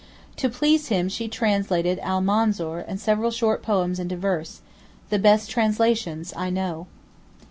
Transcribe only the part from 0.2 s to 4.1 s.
To please him she translated 'Almanzor' and several short poems